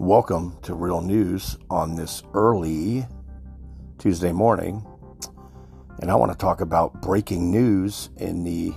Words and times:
Welcome 0.00 0.56
to 0.62 0.74
Real 0.74 1.00
News 1.00 1.58
on 1.68 1.96
this 1.96 2.22
early 2.32 3.04
Tuesday 3.98 4.30
morning. 4.30 4.86
And 6.00 6.08
I 6.08 6.14
want 6.14 6.30
to 6.30 6.38
talk 6.38 6.60
about 6.60 7.02
breaking 7.02 7.50
news 7.50 8.08
in 8.16 8.44
the 8.44 8.72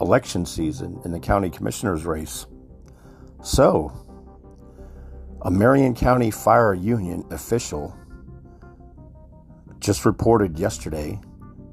election 0.00 0.44
season 0.44 1.00
in 1.04 1.12
the 1.12 1.20
county 1.20 1.50
commissioner's 1.50 2.04
race. 2.04 2.46
So, 3.44 3.92
a 5.42 5.52
Marion 5.52 5.94
County 5.94 6.32
Fire 6.32 6.74
Union 6.74 7.24
official 7.30 7.96
just 9.78 10.04
reported 10.04 10.58
yesterday 10.58 11.20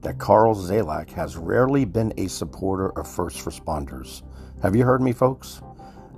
that 0.02 0.20
Carl 0.20 0.54
Zalak 0.54 1.10
has 1.14 1.36
rarely 1.36 1.84
been 1.84 2.14
a 2.18 2.28
supporter 2.28 2.90
of 3.00 3.08
first 3.08 3.44
responders. 3.44 4.22
Have 4.62 4.76
you 4.76 4.84
heard 4.84 5.02
me, 5.02 5.14
folks? 5.14 5.64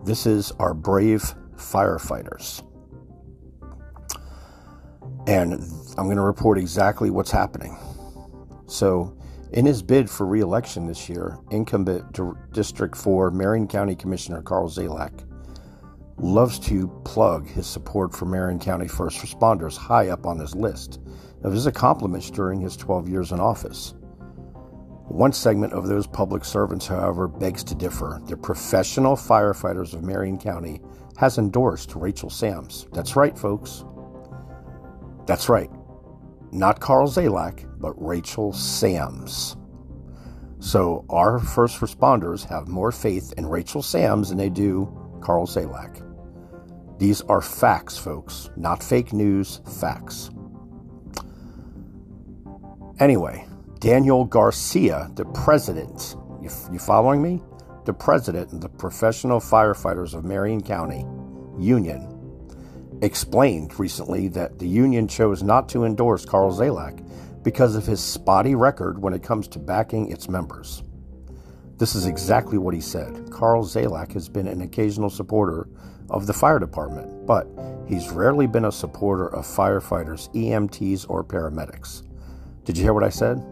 This 0.03 0.25
is 0.25 0.51
our 0.59 0.73
brave 0.73 1.33
firefighters. 1.59 2.63
And 5.27 5.53
I'm 5.97 6.05
going 6.05 6.17
to 6.17 6.23
report 6.23 6.57
exactly 6.57 7.09
what's 7.09 7.31
happening. 7.31 7.77
So, 8.67 9.15
in 9.51 9.65
his 9.65 9.81
bid 9.81 10.09
for 10.09 10.25
re 10.25 10.41
election 10.41 10.87
this 10.87 11.09
year, 11.09 11.37
incumbent 11.51 12.19
District 12.51 12.95
4 12.95 13.31
Marion 13.31 13.67
County 13.67 13.95
Commissioner 13.95 14.41
Carl 14.41 14.69
Zalak 14.69 15.25
loves 16.17 16.59
to 16.59 16.87
plug 17.05 17.47
his 17.47 17.65
support 17.65 18.13
for 18.13 18.25
Marion 18.25 18.59
County 18.59 18.87
first 18.87 19.19
responders 19.19 19.77
high 19.77 20.09
up 20.09 20.25
on 20.25 20.37
his 20.37 20.55
list 20.55 20.99
of 21.43 21.53
his 21.53 21.65
accomplishments 21.65 22.29
during 22.29 22.59
his 22.59 22.75
12 22.75 23.07
years 23.07 23.31
in 23.31 23.39
office. 23.39 23.93
One 25.07 25.33
segment 25.33 25.73
of 25.73 25.87
those 25.87 26.05
public 26.05 26.45
servants, 26.45 26.85
however, 26.85 27.27
begs 27.27 27.63
to 27.65 27.75
differ. 27.75 28.21
The 28.27 28.37
Professional 28.37 29.15
Firefighters 29.15 29.93
of 29.93 30.03
Marion 30.03 30.37
County 30.37 30.81
has 31.19 31.37
endorsed 31.37 31.95
Rachel 31.95 32.29
Sams. 32.29 32.87
That's 32.93 33.17
right, 33.17 33.37
folks. 33.37 33.83
That's 35.27 35.49
right. 35.49 35.69
Not 36.53 36.79
Carl 36.79 37.09
Zalak, 37.09 37.69
but 37.77 37.93
Rachel 38.01 38.53
Sams. 38.53 39.57
So 40.59 41.05
our 41.09 41.37
first 41.37 41.81
responders 41.81 42.45
have 42.45 42.69
more 42.69 42.93
faith 42.93 43.33
in 43.35 43.45
Rachel 43.45 43.81
Sams 43.81 44.29
than 44.29 44.37
they 44.37 44.49
do 44.49 44.87
Carl 45.19 45.45
Zalak. 45.45 46.05
These 46.99 47.21
are 47.23 47.41
facts, 47.41 47.97
folks, 47.97 48.49
not 48.55 48.81
fake 48.81 49.11
news, 49.11 49.59
facts. 49.79 50.29
Anyway, 52.99 53.45
Daniel 53.79 54.23
Garcia, 54.23 55.11
the 55.15 55.25
president, 55.25 56.15
you, 56.41 56.49
you 56.71 56.79
following 56.79 57.21
me? 57.21 57.41
The 57.89 57.93
president 57.93 58.53
of 58.53 58.61
the 58.61 58.69
Professional 58.69 59.39
Firefighters 59.39 60.13
of 60.13 60.23
Marion 60.23 60.61
County 60.61 61.07
Union, 61.57 62.07
explained 63.01 63.79
recently 63.79 64.27
that 64.27 64.59
the 64.59 64.67
union 64.67 65.07
chose 65.07 65.41
not 65.41 65.67
to 65.69 65.85
endorse 65.85 66.23
Carl 66.23 66.53
Zalak 66.53 67.03
because 67.41 67.75
of 67.75 67.87
his 67.87 67.99
spotty 67.99 68.53
record 68.53 69.01
when 69.01 69.15
it 69.15 69.23
comes 69.23 69.47
to 69.47 69.57
backing 69.57 70.11
its 70.11 70.29
members. 70.29 70.83
This 71.79 71.95
is 71.95 72.05
exactly 72.05 72.59
what 72.59 72.75
he 72.75 72.79
said. 72.79 73.31
Carl 73.31 73.65
Zalak 73.65 74.11
has 74.13 74.29
been 74.29 74.47
an 74.47 74.61
occasional 74.61 75.09
supporter 75.09 75.67
of 76.11 76.27
the 76.27 76.33
fire 76.33 76.59
department, 76.59 77.25
but 77.25 77.47
he's 77.87 78.11
rarely 78.11 78.45
been 78.45 78.65
a 78.65 78.71
supporter 78.71 79.33
of 79.33 79.47
firefighters, 79.47 80.31
EMTs, 80.35 81.09
or 81.09 81.23
paramedics. 81.23 82.03
Did 82.65 82.77
you 82.77 82.83
hear 82.83 82.93
what 82.93 83.03
I 83.03 83.09
said? 83.09 83.43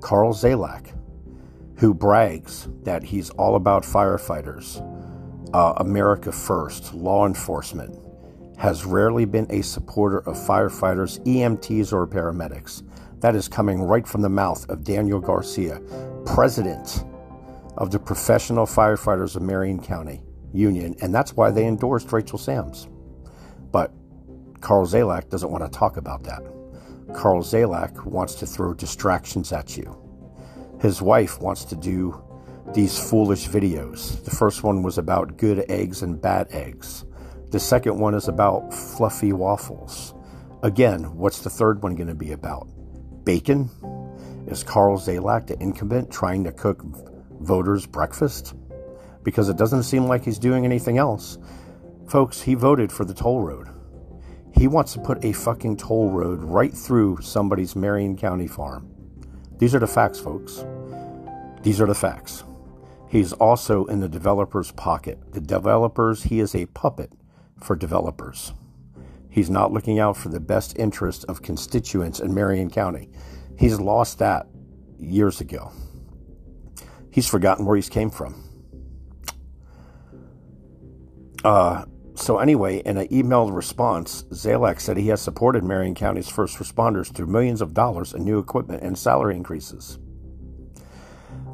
Carl 0.00 0.32
Zalak 0.32 0.92
who 1.80 1.94
brags 1.94 2.68
that 2.82 3.02
he's 3.02 3.30
all 3.30 3.56
about 3.56 3.84
firefighters, 3.84 4.86
uh, 5.54 5.72
America 5.78 6.30
first, 6.30 6.92
law 6.92 7.26
enforcement, 7.26 7.98
has 8.58 8.84
rarely 8.84 9.24
been 9.24 9.46
a 9.48 9.62
supporter 9.62 10.18
of 10.18 10.36
firefighters, 10.36 11.18
EMTs, 11.24 11.90
or 11.90 12.06
paramedics. 12.06 12.82
That 13.20 13.34
is 13.34 13.48
coming 13.48 13.80
right 13.80 14.06
from 14.06 14.20
the 14.20 14.28
mouth 14.28 14.68
of 14.68 14.84
Daniel 14.84 15.20
Garcia, 15.20 15.80
president 16.26 17.02
of 17.78 17.90
the 17.90 17.98
Professional 17.98 18.66
Firefighters 18.66 19.34
of 19.34 19.40
Marion 19.40 19.80
County 19.80 20.22
Union, 20.52 20.94
and 21.00 21.14
that's 21.14 21.32
why 21.32 21.50
they 21.50 21.64
endorsed 21.64 22.12
Rachel 22.12 22.36
Sams. 22.36 22.88
But 23.72 23.90
Carl 24.60 24.86
Zalak 24.86 25.30
doesn't 25.30 25.50
want 25.50 25.64
to 25.64 25.78
talk 25.78 25.96
about 25.96 26.24
that. 26.24 26.42
Carl 27.14 27.42
Zalak 27.42 28.04
wants 28.04 28.34
to 28.34 28.46
throw 28.46 28.74
distractions 28.74 29.50
at 29.50 29.78
you 29.78 29.99
his 30.80 31.02
wife 31.02 31.40
wants 31.40 31.64
to 31.66 31.76
do 31.76 32.22
these 32.74 32.98
foolish 32.98 33.48
videos. 33.48 34.24
The 34.24 34.30
first 34.30 34.62
one 34.62 34.82
was 34.82 34.96
about 34.96 35.36
good 35.36 35.64
eggs 35.68 36.02
and 36.02 36.20
bad 36.20 36.48
eggs. 36.50 37.04
The 37.50 37.60
second 37.60 37.98
one 37.98 38.14
is 38.14 38.28
about 38.28 38.72
fluffy 38.72 39.32
waffles. 39.32 40.14
Again, 40.62 41.16
what's 41.16 41.40
the 41.40 41.50
third 41.50 41.82
one 41.82 41.96
going 41.96 42.08
to 42.08 42.14
be 42.14 42.32
about? 42.32 42.68
Bacon? 43.24 43.68
Is 44.46 44.62
Carl 44.62 44.98
Zalak, 44.98 45.48
the 45.48 45.62
incumbent, 45.62 46.10
trying 46.10 46.44
to 46.44 46.52
cook 46.52 46.82
voters 47.40 47.86
breakfast? 47.86 48.54
Because 49.22 49.48
it 49.48 49.56
doesn't 49.56 49.82
seem 49.82 50.06
like 50.06 50.24
he's 50.24 50.38
doing 50.38 50.64
anything 50.64 50.96
else. 50.96 51.38
Folks, 52.08 52.40
he 52.40 52.54
voted 52.54 52.90
for 52.90 53.04
the 53.04 53.14
toll 53.14 53.40
road. 53.40 53.68
He 54.54 54.66
wants 54.66 54.92
to 54.94 55.00
put 55.00 55.24
a 55.24 55.32
fucking 55.32 55.76
toll 55.76 56.10
road 56.10 56.40
right 56.42 56.72
through 56.72 57.20
somebody's 57.20 57.76
Marion 57.76 58.16
County 58.16 58.46
farm. 58.46 58.99
These 59.60 59.74
are 59.74 59.78
the 59.78 59.86
facts, 59.86 60.18
folks. 60.18 60.64
These 61.62 61.82
are 61.82 61.86
the 61.86 61.94
facts. 61.94 62.44
He's 63.08 63.34
also 63.34 63.84
in 63.84 64.00
the 64.00 64.08
developer's 64.08 64.72
pocket. 64.72 65.32
The 65.32 65.40
developers, 65.42 66.22
he 66.22 66.40
is 66.40 66.54
a 66.54 66.64
puppet 66.64 67.12
for 67.58 67.76
developers. 67.76 68.54
He's 69.28 69.50
not 69.50 69.70
looking 69.70 69.98
out 69.98 70.16
for 70.16 70.30
the 70.30 70.40
best 70.40 70.78
interest 70.78 71.26
of 71.28 71.42
constituents 71.42 72.20
in 72.20 72.32
Marion 72.32 72.70
County. 72.70 73.10
He's 73.58 73.78
lost 73.78 74.18
that 74.20 74.46
years 74.98 75.42
ago. 75.42 75.70
He's 77.10 77.26
forgotten 77.26 77.66
where 77.66 77.76
he's 77.76 77.90
came 77.90 78.08
from. 78.08 78.42
Uh, 81.44 81.84
so, 82.14 82.38
anyway, 82.38 82.78
in 82.78 82.96
an 82.96 83.08
emailed 83.08 83.54
response, 83.54 84.24
Zalak 84.30 84.80
said 84.80 84.96
he 84.96 85.08
has 85.08 85.20
supported 85.20 85.64
Marion 85.64 85.94
County's 85.94 86.28
first 86.28 86.58
responders 86.58 87.12
through 87.12 87.26
millions 87.26 87.60
of 87.60 87.74
dollars 87.74 88.12
in 88.12 88.24
new 88.24 88.38
equipment 88.38 88.82
and 88.82 88.98
salary 88.98 89.36
increases. 89.36 89.98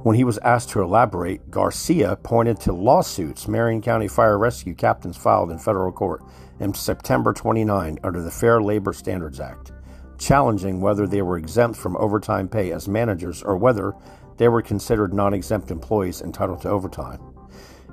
When 0.03 0.17
he 0.17 0.25
was 0.25 0.39
asked 0.39 0.71
to 0.71 0.83
elaborate, 0.83 1.51
Garcia 1.51 2.17
pointed 2.17 2.61
to 2.61 2.73
lawsuits 2.73 3.49
Marion 3.49 3.83
County 3.83 4.09
Fire 4.09 4.39
Rescue 4.39 4.75
captains 4.75 5.17
filed 5.17 5.51
in 5.51 5.59
federal 5.59 5.93
court 5.93 6.23
in 6.61 6.73
September 6.75 7.33
29 7.33 7.99
under 8.03 8.23
the 8.23 8.31
Fair 8.31 8.63
Labor 8.63 8.93
Standards 8.93 9.41
Act, 9.41 9.73
challenging 10.17 10.81
whether 10.81 11.07
they 11.07 11.23
were 11.23 11.39
exempt 11.39 11.77
from 11.77 11.97
overtime 11.97 12.49
pay 12.49 12.73
as 12.73 12.89
managers 12.89 13.43
or 13.43 13.57
whether 13.57 13.95
they 14.37 14.49
were 14.49 14.63
considered 14.63 15.13
non 15.13 15.35
exempt 15.35 15.71
employees 15.71 16.23
entitled 16.23 16.63
to 16.63 16.71
overtime. 16.71 17.36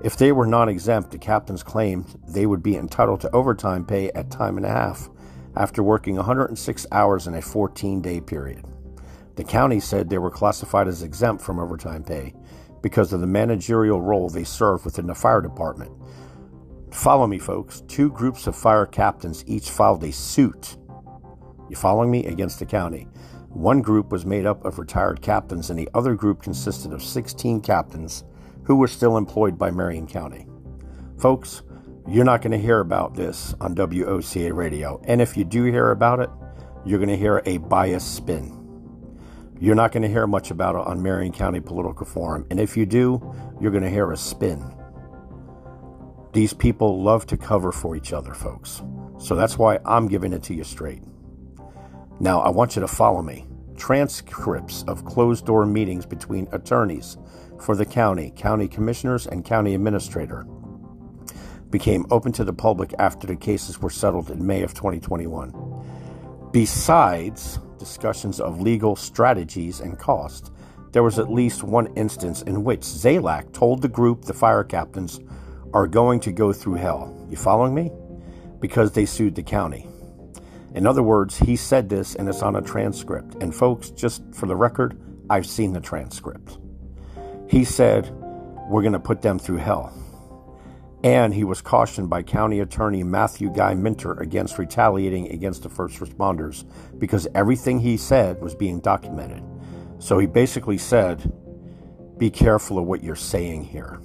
If 0.02 0.18
they 0.18 0.32
were 0.32 0.46
non 0.46 0.70
exempt, 0.70 1.12
the 1.12 1.18
captains 1.18 1.64
claimed 1.64 2.20
they 2.28 2.46
would 2.46 2.64
be 2.64 2.76
entitled 2.76 3.22
to 3.22 3.32
overtime 3.32 3.86
pay 3.86 4.10
at 4.12 4.32
time 4.32 4.58
and 4.58 4.66
a 4.66 4.70
half 4.70 5.10
after 5.56 5.84
working 5.84 6.16
106 6.16 6.88
hours 6.92 7.28
in 7.28 7.36
a 7.36 7.42
14 7.42 8.02
day 8.02 8.20
period. 8.20 8.66
The 9.36 9.44
county 9.44 9.80
said 9.80 10.10
they 10.10 10.18
were 10.18 10.30
classified 10.30 10.88
as 10.88 11.04
exempt 11.04 11.44
from 11.44 11.60
overtime 11.60 12.04
pay 12.04 12.34
because 12.82 13.14
of 13.14 13.22
the 13.22 13.28
managerial 13.28 14.02
role 14.02 14.30
they 14.30 14.44
serve 14.44 14.86
within 14.86 15.08
the 15.08 15.16
fire 15.16 15.42
department. 15.42 15.92
Follow 16.92 17.26
me, 17.26 17.40
folks. 17.40 17.82
Two 17.88 18.12
groups 18.12 18.46
of 18.46 18.56
fire 18.56 18.86
captains 18.86 19.44
each 19.48 19.70
filed 19.72 20.04
a 20.04 20.12
suit. 20.12 20.78
You 21.70 21.76
following 21.76 22.12
me? 22.12 22.26
Against 22.28 22.60
the 22.60 22.66
county. 22.66 23.08
One 23.50 23.82
group 23.82 24.12
was 24.12 24.26
made 24.26 24.46
up 24.46 24.64
of 24.66 24.78
retired 24.78 25.22
captains, 25.22 25.70
and 25.70 25.80
the 25.80 25.90
other 25.94 26.14
group 26.14 26.44
consisted 26.44 26.92
of 26.92 27.02
16 27.02 27.62
captains 27.62 28.24
who 28.66 28.76
were 28.76 28.88
still 28.88 29.18
employed 29.18 29.58
by 29.58 29.72
Marion 29.72 30.08
County. 30.08 30.48
Folks, 31.18 31.64
you're 32.08 32.26
not 32.26 32.42
going 32.42 32.52
to 32.52 32.58
hear 32.58 32.80
about 32.80 33.16
this 33.16 33.56
on 33.62 33.76
WOCA 33.76 34.54
radio. 34.54 35.02
And 35.06 35.22
if 35.22 35.38
you 35.38 35.44
do 35.44 35.64
hear 35.66 35.92
about 35.92 36.20
it, 36.20 36.30
you're 36.86 37.00
going 37.00 37.10
to 37.10 37.18
hear 37.18 37.42
a 37.46 37.58
biased 37.60 38.16
spin. 38.16 38.60
You're 39.60 39.76
not 39.76 39.94
going 39.94 40.04
to 40.04 40.10
hear 40.10 40.28
much 40.28 40.52
about 40.52 40.76
it 40.76 40.86
on 40.86 41.02
Marion 41.02 41.32
County 41.32 41.62
Political 41.62 42.06
Forum. 42.06 42.46
And 42.50 42.60
if 42.60 42.76
you 42.76 42.86
do, 42.86 43.34
you're 43.62 43.72
going 43.72 43.84
to 43.84 43.90
hear 43.90 44.12
a 44.12 44.18
spin. 44.18 44.62
These 46.34 46.54
people 46.54 47.02
love 47.02 47.26
to 47.28 47.38
cover 47.38 47.72
for 47.72 47.96
each 47.96 48.12
other, 48.12 48.34
folks. 48.34 48.82
So 49.20 49.36
that's 49.36 49.58
why 49.58 49.80
I'm 49.86 50.08
giving 50.08 50.34
it 50.34 50.44
to 50.44 50.54
you 50.54 50.64
straight. 50.66 51.04
Now, 52.20 52.42
I 52.42 52.50
want 52.50 52.76
you 52.76 52.82
to 52.82 52.88
follow 52.88 53.22
me. 53.22 53.46
Transcripts 53.78 54.84
of 54.84 55.06
closed 55.06 55.46
door 55.46 55.66
meetings 55.66 56.06
between 56.06 56.48
attorneys, 56.52 57.18
for 57.62 57.76
the 57.76 57.86
county, 57.86 58.32
county 58.36 58.68
commissioners, 58.68 59.28
and 59.28 59.46
county 59.46 59.76
administrator 59.76 60.46
became 61.70 62.06
open 62.12 62.32
to 62.32 62.44
the 62.44 62.54
public 62.54 62.94
after 63.00 63.26
the 63.26 63.36
cases 63.36 63.82
were 63.82 63.90
settled 63.90 64.30
in 64.30 64.46
May 64.46 64.62
of 64.62 64.74
2021. 64.74 66.50
Besides 66.52 67.60
discussions 67.80 68.40
of 68.40 68.62
legal 68.62 68.96
strategies 68.96 69.80
and 69.80 69.98
cost, 69.98 70.52
there 70.92 71.04
was 71.04 71.18
at 71.18 71.32
least 71.32 71.64
one 71.64 71.88
instance 71.96 72.44
in 72.44 72.64
which 72.64 72.82
Zalak 72.82 73.52
told 73.54 73.82
the 73.82 73.88
group 73.88 74.24
the 74.24 74.34
fire 74.34 74.64
captains 74.64 75.20
are 75.74 75.88
going 75.88 76.20
to 76.20 76.32
go 76.32 76.54
through 76.54 76.76
hell. 76.76 77.28
You 77.30 77.38
following 77.38 77.74
me? 77.74 77.92
because 78.64 78.94
they 78.94 79.06
sued 79.06 79.36
the 79.36 79.44
county. 79.44 79.86
In 80.74 80.88
other 80.88 81.04
words, 81.04 81.38
he 81.38 81.58
said 81.58 81.90
this 81.90 82.16
and 82.16 82.30
it's 82.30 82.42
on 82.42 82.56
a 82.56 82.62
transcript. 82.62 83.36
And 83.42 83.54
folks, 83.54 83.90
just 83.90 84.24
for 84.34 84.46
the 84.46 84.56
record, 84.56 84.98
I've 85.30 85.46
seen 85.46 85.74
the 85.74 85.82
transcript. 85.82 86.58
He 87.54 87.66
said, 87.66 88.10
We're 88.68 88.82
going 88.82 88.94
to 88.94 89.00
put 89.00 89.22
them 89.22 89.38
through 89.38 89.58
hell. 89.58 89.94
And 91.04 91.32
he 91.32 91.44
was 91.44 91.62
cautioned 91.62 92.10
by 92.10 92.24
County 92.24 92.62
Attorney 92.62 93.04
Matthew 93.04 93.54
Guy 93.54 93.76
Minter 93.76 94.14
against 94.14 94.58
retaliating 94.58 95.30
against 95.30 95.62
the 95.62 95.70
first 95.70 96.00
responders 96.00 96.66
because 96.98 97.28
everything 97.36 97.80
he 97.80 97.96
said 97.96 98.42
was 98.42 98.56
being 98.56 98.80
documented. 98.80 99.44
So 100.00 100.18
he 100.18 100.26
basically 100.26 100.80
said, 100.80 101.32
Be 102.18 102.32
careful 102.32 102.80
of 102.80 102.86
what 102.86 103.04
you're 103.04 103.16
saying 103.16 103.66
here. 103.66 104.02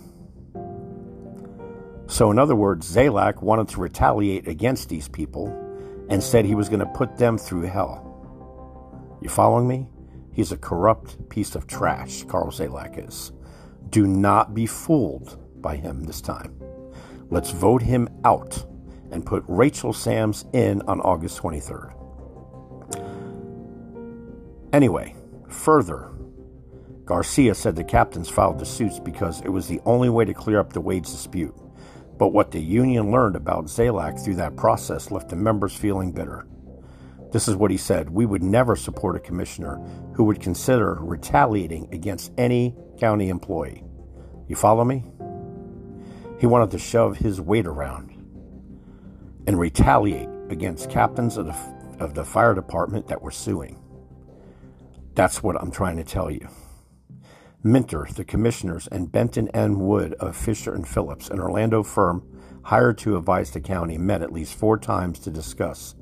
So, 2.06 2.30
in 2.30 2.38
other 2.38 2.54
words, 2.54 2.94
Zalak 2.94 3.40
wanted 3.40 3.68
to 3.68 3.80
retaliate 3.80 4.46
against 4.46 4.90
these 4.90 5.08
people 5.08 5.46
and 6.10 6.22
said 6.22 6.44
he 6.44 6.54
was 6.54 6.68
going 6.68 6.80
to 6.80 6.86
put 6.92 7.16
them 7.16 7.38
through 7.38 7.62
hell. 7.62 9.18
You 9.22 9.30
following 9.30 9.66
me? 9.66 9.86
He's 10.34 10.52
a 10.52 10.58
corrupt 10.58 11.30
piece 11.30 11.54
of 11.54 11.66
trash, 11.66 12.24
Carl 12.24 12.50
Zalak 12.50 13.08
is. 13.08 13.32
Do 13.90 14.06
not 14.06 14.54
be 14.54 14.66
fooled 14.66 15.38
by 15.62 15.76
him 15.76 16.04
this 16.04 16.20
time. 16.20 16.54
Let's 17.30 17.50
vote 17.50 17.82
him 17.82 18.08
out 18.24 18.64
and 19.10 19.24
put 19.24 19.44
Rachel 19.46 19.92
Sams 19.92 20.44
in 20.52 20.82
on 20.82 21.00
August 21.00 21.40
23rd. 21.40 21.94
Anyway, 24.72 25.14
further, 25.48 26.10
Garcia 27.04 27.54
said 27.54 27.74
the 27.74 27.84
captains 27.84 28.28
filed 28.28 28.58
the 28.58 28.66
suits 28.66 28.98
because 28.98 29.40
it 29.40 29.48
was 29.48 29.66
the 29.66 29.80
only 29.86 30.10
way 30.10 30.26
to 30.26 30.34
clear 30.34 30.58
up 30.58 30.72
the 30.72 30.80
wage 30.80 31.06
dispute. 31.06 31.54
But 32.18 32.34
what 32.34 32.50
the 32.50 32.60
union 32.60 33.10
learned 33.10 33.36
about 33.36 33.66
Zalak 33.66 34.22
through 34.22 34.34
that 34.36 34.56
process 34.56 35.10
left 35.10 35.30
the 35.30 35.36
members 35.36 35.74
feeling 35.74 36.12
bitter. 36.12 36.46
This 37.30 37.46
is 37.46 37.56
what 37.56 37.70
he 37.70 37.76
said 37.76 38.10
We 38.10 38.26
would 38.26 38.42
never 38.42 38.76
support 38.76 39.16
a 39.16 39.20
commissioner 39.20 39.76
who 40.14 40.24
would 40.24 40.40
consider 40.40 40.98
retaliating 41.00 41.88
against 41.92 42.32
any 42.38 42.74
county 42.98 43.28
employee. 43.28 43.84
You 44.48 44.56
follow 44.56 44.84
me? 44.84 45.04
He 46.40 46.46
wanted 46.46 46.70
to 46.70 46.78
shove 46.78 47.18
his 47.18 47.40
weight 47.40 47.66
around 47.66 48.14
and 49.46 49.58
retaliate 49.58 50.28
against 50.50 50.90
captains 50.90 51.36
of 51.36 51.46
the, 51.46 51.56
of 51.98 52.14
the 52.14 52.24
fire 52.24 52.54
department 52.54 53.08
that 53.08 53.20
were 53.20 53.30
suing. 53.30 53.78
That's 55.14 55.42
what 55.42 55.60
I'm 55.60 55.70
trying 55.70 55.96
to 55.96 56.04
tell 56.04 56.30
you. 56.30 56.48
Minter, 57.62 58.06
the 58.14 58.24
commissioners, 58.24 58.86
and 58.86 59.10
Benton 59.10 59.48
N. 59.48 59.80
Wood 59.80 60.14
of 60.14 60.36
Fisher 60.36 60.74
and 60.74 60.86
Phillips, 60.86 61.28
an 61.28 61.40
Orlando 61.40 61.82
firm 61.82 62.22
hired 62.62 62.98
to 62.98 63.16
advise 63.16 63.50
the 63.50 63.60
county, 63.60 63.98
met 63.98 64.22
at 64.22 64.32
least 64.32 64.54
four 64.54 64.78
times 64.78 65.18
to 65.20 65.30
discuss 65.30 65.96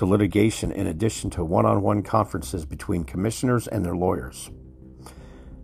the 0.00 0.06
litigation 0.06 0.72
in 0.72 0.86
addition 0.86 1.28
to 1.28 1.44
one 1.44 1.66
on 1.66 1.82
one 1.82 2.02
conferences 2.02 2.64
between 2.64 3.04
commissioners 3.04 3.68
and 3.68 3.84
their 3.84 3.94
lawyers. 3.94 4.50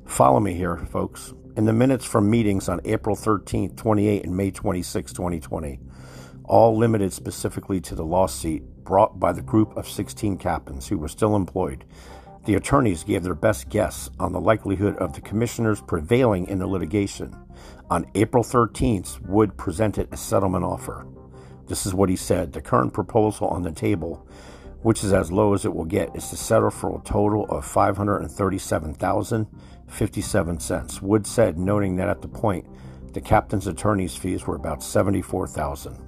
Follow 0.05 0.39
me 0.41 0.53
here, 0.53 0.77
folks. 0.77 1.33
In 1.57 1.65
the 1.65 1.73
minutes 1.73 2.05
from 2.05 2.29
meetings 2.29 2.69
on 2.69 2.83
April 2.85 3.17
13, 3.17 3.77
28, 3.77 4.25
and 4.25 4.37
May 4.37 4.51
26, 4.51 5.15
2020, 5.15 5.81
all 6.45 6.77
limited 6.77 7.15
specifically 7.15 7.81
to 7.81 7.95
the 7.95 8.05
lawsuit 8.05 8.63
brought 8.85 9.19
by 9.19 9.33
the 9.33 9.41
group 9.41 9.75
of 9.75 9.89
16 9.89 10.37
captains 10.37 10.87
who 10.87 10.99
were 10.99 11.09
still 11.09 11.35
employed, 11.35 11.87
the 12.45 12.57
attorneys 12.57 13.05
gave 13.05 13.23
their 13.23 13.35
best 13.35 13.71
guess 13.71 14.11
on 14.21 14.33
the 14.33 14.41
likelihood 14.41 14.97
of 14.99 15.15
the 15.15 15.23
commissioners 15.23 15.81
prevailing 15.81 16.47
in 16.47 16.59
the 16.59 16.67
litigation. 16.67 17.35
On 17.89 18.05
April 18.15 18.45
13th, 18.45 19.19
Wood 19.27 19.57
presented 19.57 20.13
a 20.13 20.17
settlement 20.19 20.63
offer. 20.63 21.07
This 21.67 21.87
is 21.87 21.95
what 21.95 22.09
he 22.09 22.17
said 22.17 22.53
The 22.53 22.61
current 22.61 22.93
proposal 22.93 23.49
on 23.49 23.63
the 23.63 23.73
table, 23.73 24.25
which 24.83 25.03
is 25.03 25.13
as 25.13 25.33
low 25.33 25.55
as 25.55 25.65
it 25.65 25.75
will 25.75 25.85
get, 25.85 26.15
is 26.15 26.29
to 26.31 26.37
settle 26.37 26.71
for 26.71 26.97
a 26.97 27.03
total 27.03 27.47
of 27.47 27.65
537,057 27.65 30.61
cents. 30.61 31.03
Wood 31.03 31.27
said, 31.27 31.59
noting 31.59 31.97
that 31.97 32.09
at 32.09 32.23
the 32.23 32.29
point, 32.29 32.69
the 33.13 33.21
captain's 33.21 33.67
attorney's 33.67 34.15
fees 34.15 34.47
were 34.47 34.55
about 34.57 34.83
74,000. 34.83 36.07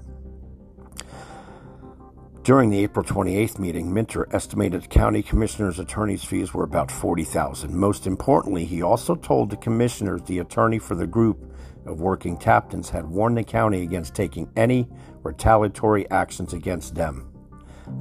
During 2.48 2.70
the 2.70 2.82
April 2.82 3.04
28th 3.04 3.58
meeting, 3.58 3.92
Minter 3.92 4.26
estimated 4.32 4.82
the 4.82 4.88
county 4.88 5.22
commissioner's 5.22 5.78
attorney's 5.78 6.24
fees 6.24 6.54
were 6.54 6.64
about 6.64 6.90
40,000. 6.90 7.74
Most 7.74 8.06
importantly, 8.06 8.64
he 8.64 8.80
also 8.80 9.14
told 9.14 9.50
the 9.50 9.58
commissioners 9.58 10.22
the 10.22 10.38
attorney 10.38 10.78
for 10.78 10.94
the 10.94 11.06
group 11.06 11.54
of 11.84 12.00
working 12.00 12.38
captains 12.38 12.88
had 12.88 13.06
warned 13.06 13.36
the 13.36 13.44
county 13.44 13.82
against 13.82 14.14
taking 14.14 14.50
any 14.56 14.88
retaliatory 15.28 16.10
actions 16.10 16.54
against 16.54 16.94
them. 16.94 17.30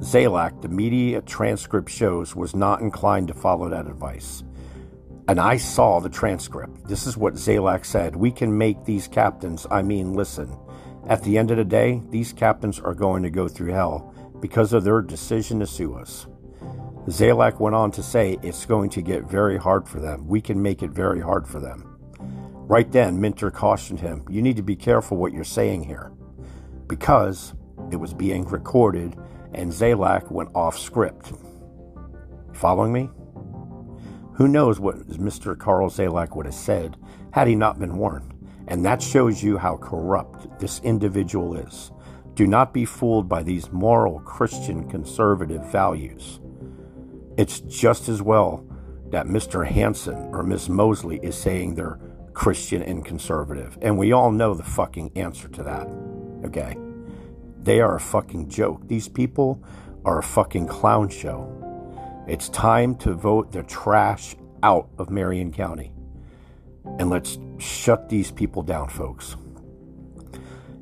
Zalak, 0.00 0.62
the 0.62 0.68
media 0.68 1.20
transcript 1.22 1.90
shows, 1.90 2.34
was 2.34 2.54
not 2.54 2.80
inclined 2.80 3.28
to 3.28 3.34
follow 3.34 3.68
that 3.68 3.86
advice. 3.86 4.42
And 5.28 5.38
I 5.38 5.58
saw 5.58 6.00
the 6.00 6.08
transcript. 6.08 6.88
This 6.88 7.06
is 7.06 7.18
what 7.18 7.34
Zalak 7.34 7.84
said. 7.84 8.16
We 8.16 8.30
can 8.30 8.56
make 8.56 8.84
these 8.84 9.08
captains, 9.08 9.66
I 9.70 9.82
mean, 9.82 10.14
listen. 10.14 10.56
At 11.06 11.22
the 11.22 11.36
end 11.36 11.50
of 11.50 11.58
the 11.58 11.64
day, 11.64 12.02
these 12.08 12.32
captains 12.32 12.80
are 12.80 12.94
going 12.94 13.22
to 13.22 13.30
go 13.30 13.46
through 13.46 13.72
hell 13.72 14.14
because 14.40 14.72
of 14.72 14.84
their 14.84 15.02
decision 15.02 15.60
to 15.60 15.66
sue 15.66 15.94
us. 15.94 16.26
Zalak 17.08 17.60
went 17.60 17.76
on 17.76 17.90
to 17.92 18.02
say 18.02 18.38
it's 18.42 18.64
going 18.64 18.90
to 18.90 19.02
get 19.02 19.24
very 19.24 19.58
hard 19.58 19.86
for 19.86 20.00
them. 20.00 20.26
We 20.26 20.40
can 20.40 20.62
make 20.62 20.82
it 20.82 20.90
very 20.90 21.20
hard 21.20 21.46
for 21.46 21.60
them. 21.60 21.98
Right 22.68 22.90
then, 22.90 23.20
Minter 23.20 23.50
cautioned 23.50 24.00
him, 24.00 24.24
You 24.30 24.40
need 24.42 24.56
to 24.56 24.62
be 24.62 24.76
careful 24.76 25.16
what 25.16 25.32
you're 25.32 25.44
saying 25.44 25.84
here. 25.84 26.12
Because 26.88 27.54
it 27.92 27.96
was 27.96 28.12
being 28.12 28.44
recorded 28.46 29.16
and 29.54 29.72
Zalak 29.72 30.30
went 30.30 30.50
off 30.54 30.78
script. 30.78 31.32
Following 32.52 32.92
me? 32.92 33.08
Who 34.34 34.48
knows 34.48 34.78
what 34.78 35.08
Mr. 35.08 35.58
Carl 35.58 35.90
Zalak 35.90 36.36
would 36.36 36.46
have 36.46 36.54
said 36.54 36.96
had 37.32 37.48
he 37.48 37.54
not 37.54 37.78
been 37.78 37.96
warned? 37.96 38.34
And 38.68 38.84
that 38.84 39.02
shows 39.02 39.42
you 39.42 39.58
how 39.58 39.76
corrupt 39.76 40.60
this 40.60 40.80
individual 40.80 41.56
is. 41.56 41.90
Do 42.34 42.46
not 42.46 42.72
be 42.72 42.84
fooled 42.84 43.28
by 43.28 43.42
these 43.42 43.72
moral 43.72 44.20
Christian 44.20 44.88
conservative 44.88 45.64
values. 45.72 46.40
It's 47.36 47.60
just 47.60 48.08
as 48.08 48.22
well 48.22 48.64
that 49.10 49.26
Mr. 49.26 49.66
Hanson 49.66 50.28
or 50.32 50.42
Miss 50.42 50.68
Mosley 50.68 51.18
is 51.22 51.36
saying 51.36 51.74
they're 51.74 51.98
Christian 52.34 52.82
and 52.82 53.04
conservative. 53.04 53.76
And 53.82 53.98
we 53.98 54.12
all 54.12 54.30
know 54.30 54.54
the 54.54 54.62
fucking 54.62 55.12
answer 55.16 55.48
to 55.48 55.62
that. 55.64 55.88
Okay? 56.44 56.76
They 57.58 57.80
are 57.80 57.96
a 57.96 58.00
fucking 58.00 58.48
joke. 58.48 58.86
These 58.88 59.08
people 59.08 59.62
are 60.04 60.18
a 60.18 60.22
fucking 60.22 60.66
clown 60.68 61.08
show. 61.08 61.54
It's 62.26 62.48
time 62.48 62.94
to 62.96 63.14
vote 63.14 63.52
the 63.52 63.62
trash 63.62 64.36
out 64.62 64.88
of 64.98 65.10
Marion 65.10 65.52
County. 65.52 65.92
And 66.98 67.10
let's 67.10 67.38
shut 67.58 68.08
these 68.08 68.30
people 68.30 68.62
down, 68.62 68.88
folks. 68.88 69.36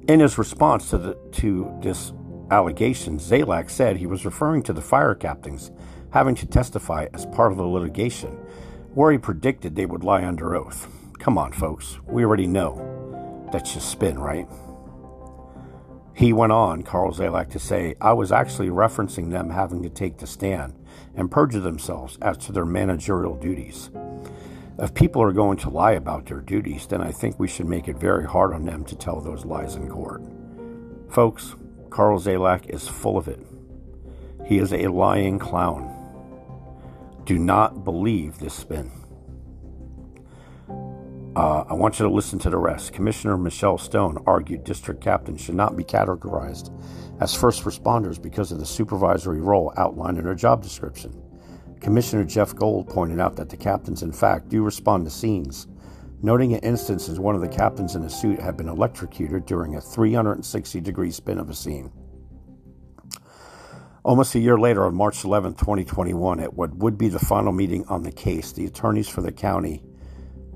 In 0.09 0.21
his 0.21 0.39
response 0.39 0.91
to, 0.91 0.99
the, 0.99 1.15
to 1.33 1.77
this 1.83 2.13
allegation, 2.51 3.19
Zalak 3.19 3.71
said 3.71 3.97
he 3.97 4.07
was 4.07 4.25
referring 4.25 4.63
to 4.65 4.73
the 4.73 4.83
fire 4.83 5.15
captains 5.15 5.71
having 6.11 6.35
to 6.37 6.47
testify 6.47 7.07
as 7.13 7.27
part 7.27 7.53
of 7.53 7.59
the 7.59 7.65
litigation, 7.65 8.31
where 8.95 9.13
he 9.13 9.19
predicted 9.19 9.75
they 9.75 9.87
would 9.87 10.05
lie 10.05 10.25
under 10.25 10.55
oath. 10.55 10.89
Come 11.19 11.37
on, 11.37 11.53
folks, 11.53 11.99
we 12.07 12.25
already 12.25 12.47
know 12.47 13.49
that's 13.53 13.75
just 13.75 13.91
spin, 13.91 14.19
right? 14.19 14.49
He 16.17 16.33
went 16.33 16.51
on, 16.51 16.83
Carl 16.83 17.13
Zalak, 17.13 17.51
to 17.51 17.59
say, 17.59 17.95
I 18.01 18.15
was 18.15 18.33
actually 18.33 18.71
referencing 18.71 19.31
them 19.31 19.51
having 19.51 19.83
to 19.83 19.91
take 19.91 20.17
the 20.17 20.27
stand 20.27 20.73
and 21.15 21.31
perjure 21.31 21.61
themselves 21.61 22.17
as 22.23 22.39
to 22.39 22.53
their 22.53 22.65
managerial 22.65 23.37
duties. 23.37 23.91
If 24.79 24.95
people 24.95 25.21
are 25.21 25.33
going 25.33 25.59
to 25.59 25.69
lie 25.69 25.93
about 25.93 26.25
their 26.25 26.41
duties, 26.41 26.87
then 26.87 27.03
I 27.03 27.13
think 27.13 27.39
we 27.39 27.49
should 27.49 27.67
make 27.67 27.87
it 27.87 27.99
very 27.99 28.25
hard 28.25 28.55
on 28.55 28.65
them 28.65 28.83
to 28.87 28.97
tell 28.97 29.21
those 29.21 29.45
lies 29.45 29.75
in 29.75 29.91
court. 29.91 30.23
Folks, 31.11 31.55
Carl 31.91 32.19
Zalak 32.19 32.71
is 32.71 32.89
full 32.89 33.19
of 33.19 33.29
it. 33.29 33.41
He 34.47 34.57
is 34.57 34.73
a 34.73 34.87
lying 34.89 35.39
clown. 35.39 35.93
Do 37.27 37.39
not 37.39 37.85
believe 37.85 38.39
this 38.39 38.55
spin. 38.55 38.91
Uh, 41.37 41.67
I 41.69 41.75
want 41.75 41.99
you 41.99 42.07
to 42.07 42.11
listen 42.11 42.39
to 42.39 42.49
the 42.49 42.57
rest. 42.57 42.95
Commissioner 42.95 43.37
Michelle 43.37 43.77
Stone 43.77 44.25
argued 44.27 44.65
district 44.65 45.03
captains 45.03 45.43
should 45.43 45.55
not 45.55 45.77
be 45.77 45.85
categorized 45.85 46.73
as 47.21 47.35
first 47.35 47.65
responders 47.65 48.21
because 48.21 48.53
of 48.53 48.59
the 48.59 48.65
supervisory 48.65 49.43
role 49.43 49.71
outlined 49.77 50.17
in 50.17 50.25
their 50.25 50.35
job 50.35 50.63
description. 50.63 51.13
Commissioner 51.83 52.25
Jeff 52.25 52.57
Gold 52.57 52.89
pointed 52.89 53.21
out 53.21 53.37
that 53.37 53.51
the 53.51 53.57
captains, 53.59 54.03
in 54.03 54.13
fact, 54.13 54.49
do 54.49 54.63
respond 54.63 55.05
to 55.05 55.11
scenes, 55.11 55.67
noting 56.23 56.55
an 56.55 56.61
instance 56.61 57.07
as 57.07 57.21
one 57.21 57.35
of 57.35 57.43
the 57.43 57.49
captains 57.49 57.95
in 57.95 58.03
a 58.03 58.09
suit 58.09 58.41
had 58.41 58.57
been 58.57 58.71
electrocuted 58.71 59.45
during 59.45 59.75
a 59.75 59.81
360 59.83 60.81
degree 60.81 61.11
spin 61.11 61.39
of 61.39 61.51
a 61.51 61.55
scene. 61.55 61.93
Almost 64.05 64.37
a 64.37 64.41
year 64.41 64.59
later, 64.59 64.87
on 64.87 64.95
March 64.95 65.23
11, 65.23 65.53
2021, 65.57 66.41
at 66.41 66.55
what 66.55 66.75
would 66.77 66.97
be 66.97 67.11
the 67.11 67.19
final 67.19 67.53
meeting 67.53 67.85
on 67.89 68.05
the 68.05 68.13
case, 68.13 68.53
the 68.53 68.65
attorneys 68.65 69.07
for 69.07 69.21
the 69.21 69.33
county 69.33 69.83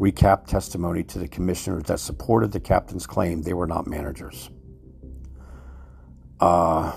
recapped 0.01 0.47
testimony 0.47 1.05
to 1.05 1.19
the 1.19 1.29
commissioners 1.29 1.85
that 1.85 2.01
supported 2.01 2.53
the 2.53 2.61
captain's 2.61 3.07
claim 3.07 3.43
they 3.43 3.53
were 3.53 3.67
not 3.67 3.87
managers. 3.87 4.51
Uh, 6.41 6.91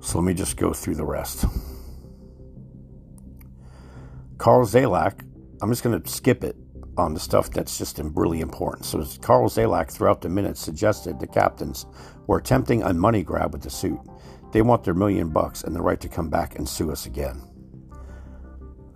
so 0.00 0.18
let 0.18 0.24
me 0.24 0.32
just 0.32 0.56
go 0.56 0.72
through 0.72 0.94
the 0.94 1.04
rest. 1.04 1.44
Carl 4.38 4.64
Zalak, 4.66 5.20
I'm 5.60 5.70
just 5.70 5.82
going 5.82 6.00
to 6.00 6.08
skip 6.10 6.42
it 6.42 6.56
on 6.96 7.12
the 7.12 7.20
stuff 7.20 7.50
that's 7.50 7.76
just 7.76 8.00
really 8.14 8.40
important. 8.40 8.86
So 8.86 9.04
Carl 9.20 9.50
Zalak, 9.50 9.90
throughout 9.90 10.22
the 10.22 10.30
minutes, 10.30 10.60
suggested 10.60 11.20
the 11.20 11.26
captains 11.26 11.84
were 12.26 12.38
attempting 12.38 12.82
a 12.82 12.94
money 12.94 13.22
grab 13.22 13.52
with 13.52 13.62
the 13.62 13.70
suit. 13.70 14.00
They 14.52 14.62
want 14.62 14.84
their 14.84 14.94
million 14.94 15.28
bucks 15.28 15.64
and 15.64 15.76
the 15.76 15.82
right 15.82 16.00
to 16.00 16.08
come 16.08 16.30
back 16.30 16.56
and 16.56 16.66
sue 16.66 16.90
us 16.90 17.04
again. 17.04 17.42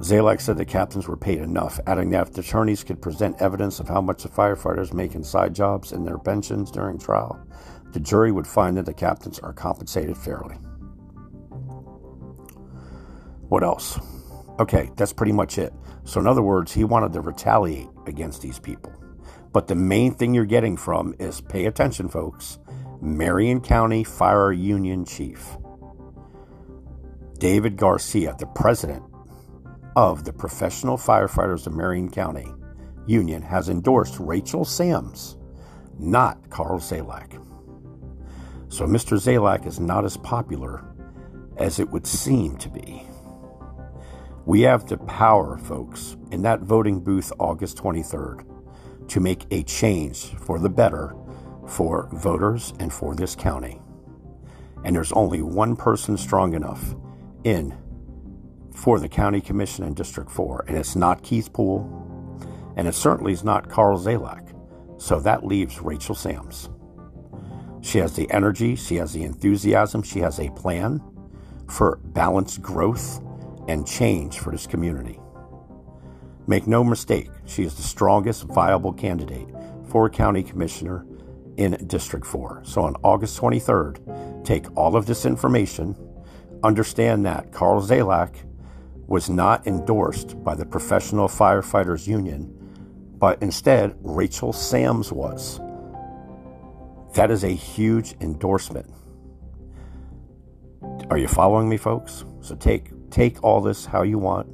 Zalak 0.00 0.40
said 0.40 0.56
the 0.56 0.64
captains 0.64 1.06
were 1.06 1.16
paid 1.16 1.40
enough, 1.40 1.78
adding 1.86 2.10
that 2.10 2.28
if 2.28 2.32
the 2.32 2.40
attorneys 2.40 2.82
could 2.82 3.02
present 3.02 3.40
evidence 3.40 3.80
of 3.80 3.88
how 3.88 4.00
much 4.00 4.22
the 4.22 4.30
firefighters 4.30 4.94
make 4.94 5.14
in 5.14 5.22
side 5.22 5.54
jobs 5.54 5.92
and 5.92 6.06
their 6.06 6.16
pensions 6.16 6.70
during 6.70 6.98
trial, 6.98 7.38
the 7.92 8.00
jury 8.00 8.32
would 8.32 8.46
find 8.46 8.78
that 8.78 8.86
the 8.86 8.94
captains 8.94 9.38
are 9.40 9.52
compensated 9.52 10.16
fairly. 10.16 10.56
What 13.48 13.62
else? 13.62 13.98
Okay, 14.58 14.90
that's 14.96 15.12
pretty 15.12 15.32
much 15.32 15.58
it. 15.58 15.74
So, 16.04 16.18
in 16.18 16.26
other 16.26 16.42
words, 16.42 16.72
he 16.72 16.84
wanted 16.84 17.12
to 17.12 17.20
retaliate 17.20 17.88
against 18.06 18.40
these 18.40 18.58
people. 18.58 18.94
But 19.52 19.66
the 19.66 19.74
main 19.74 20.14
thing 20.14 20.32
you're 20.32 20.46
getting 20.46 20.76
from 20.76 21.14
is 21.18 21.42
pay 21.42 21.66
attention, 21.66 22.08
folks. 22.08 22.58
Marion 23.02 23.60
County 23.60 24.04
Fire 24.04 24.52
Union 24.52 25.04
Chief 25.04 25.56
David 27.38 27.76
Garcia, 27.76 28.36
the 28.38 28.46
president 28.46 29.02
of 30.00 30.24
the 30.24 30.32
Professional 30.32 30.96
Firefighters 30.96 31.66
of 31.66 31.74
Marion 31.74 32.10
County 32.10 32.50
Union, 33.06 33.42
has 33.42 33.68
endorsed 33.68 34.16
Rachel 34.18 34.64
Sams, 34.64 35.36
not 35.98 36.48
Carl 36.48 36.78
Zalak. 36.78 37.34
So 38.70 38.86
Mr. 38.86 39.18
Zalak 39.18 39.66
is 39.66 39.78
not 39.78 40.06
as 40.06 40.16
popular 40.16 40.82
as 41.58 41.78
it 41.78 41.90
would 41.90 42.06
seem 42.06 42.56
to 42.56 42.70
be. 42.70 43.02
We 44.46 44.62
have 44.62 44.88
the 44.88 44.96
power, 44.96 45.58
folks, 45.58 46.16
in 46.30 46.40
that 46.42 46.60
voting 46.60 47.00
booth 47.00 47.30
August 47.38 47.76
23rd 47.76 48.46
to 49.08 49.20
make 49.20 49.44
a 49.50 49.64
change 49.64 50.34
for 50.36 50.58
the 50.58 50.70
better 50.70 51.14
for 51.66 52.08
voters 52.14 52.72
and 52.80 52.90
for 52.90 53.14
this 53.14 53.34
county. 53.36 53.82
And 54.82 54.96
there's 54.96 55.12
only 55.12 55.42
one 55.42 55.76
person 55.76 56.16
strong 56.16 56.54
enough 56.54 56.94
in 57.44 57.76
for 58.80 58.98
the 58.98 59.08
county 59.08 59.42
commission 59.42 59.84
in 59.84 59.92
District 59.92 60.30
4, 60.30 60.64
and 60.66 60.78
it's 60.78 60.96
not 60.96 61.22
Keith 61.22 61.52
Poole, 61.52 61.86
and 62.76 62.88
it 62.88 62.94
certainly 62.94 63.32
is 63.32 63.44
not 63.44 63.68
Carl 63.68 63.98
Zalak. 63.98 64.54
So 64.96 65.20
that 65.20 65.44
leaves 65.44 65.82
Rachel 65.82 66.14
Sams. 66.14 66.70
She 67.82 67.98
has 67.98 68.16
the 68.16 68.30
energy, 68.30 68.76
she 68.76 68.96
has 68.96 69.12
the 69.12 69.24
enthusiasm, 69.24 70.02
she 70.02 70.20
has 70.20 70.40
a 70.40 70.50
plan 70.52 71.02
for 71.68 72.00
balanced 72.04 72.62
growth 72.62 73.20
and 73.68 73.86
change 73.86 74.38
for 74.38 74.50
this 74.50 74.66
community. 74.66 75.20
Make 76.46 76.66
no 76.66 76.82
mistake, 76.82 77.28
she 77.44 77.64
is 77.64 77.74
the 77.74 77.82
strongest 77.82 78.44
viable 78.44 78.94
candidate 78.94 79.48
for 79.88 80.08
county 80.08 80.42
commissioner 80.42 81.04
in 81.58 81.72
District 81.86 82.26
4. 82.26 82.62
So 82.64 82.82
on 82.82 82.96
August 83.02 83.38
23rd, 83.38 84.42
take 84.42 84.74
all 84.74 84.96
of 84.96 85.04
this 85.04 85.26
information, 85.26 85.94
understand 86.62 87.26
that 87.26 87.52
Carl 87.52 87.82
Zalak 87.82 88.34
was 89.10 89.28
not 89.28 89.66
endorsed 89.66 90.42
by 90.44 90.54
the 90.54 90.64
Professional 90.64 91.26
Firefighters 91.26 92.06
Union, 92.06 92.48
but 93.18 93.42
instead 93.42 93.96
Rachel 94.02 94.52
Sams 94.52 95.12
was. 95.12 95.60
That 97.14 97.32
is 97.32 97.42
a 97.42 97.48
huge 97.48 98.14
endorsement. 98.20 98.88
Are 101.10 101.18
you 101.18 101.26
following 101.26 101.68
me, 101.68 101.76
folks? 101.76 102.24
So 102.40 102.54
take 102.54 102.92
take 103.10 103.42
all 103.42 103.60
this 103.60 103.84
how 103.84 104.02
you 104.02 104.16
want 104.16 104.48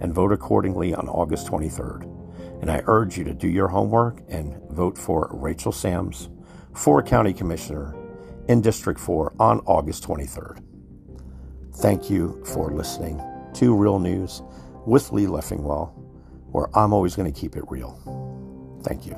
and 0.00 0.12
vote 0.12 0.32
accordingly 0.32 0.92
on 0.92 1.08
August 1.08 1.46
23rd. 1.46 2.02
And 2.60 2.72
I 2.72 2.82
urge 2.86 3.16
you 3.16 3.22
to 3.22 3.32
do 3.32 3.48
your 3.48 3.68
homework 3.68 4.20
and 4.28 4.60
vote 4.70 4.98
for 4.98 5.30
Rachel 5.32 5.70
Sams 5.70 6.28
for 6.74 7.04
County 7.04 7.32
Commissioner 7.32 7.94
in 8.48 8.62
District 8.62 8.98
4 8.98 9.34
on 9.38 9.60
August 9.60 10.02
23rd. 10.02 10.60
Thank 11.76 12.10
you 12.10 12.42
for 12.44 12.72
listening 12.72 13.22
to 13.54 13.74
Real 13.74 13.98
News 13.98 14.42
with 14.86 15.12
Lee 15.12 15.26
Leffingwell, 15.26 15.92
where 16.50 16.68
I'm 16.76 16.92
always 16.92 17.16
going 17.16 17.32
to 17.32 17.38
keep 17.38 17.56
it 17.56 17.64
real. 17.68 17.98
Thank 18.84 19.06
you. 19.06 19.16